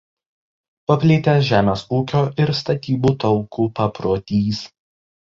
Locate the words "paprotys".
3.81-4.63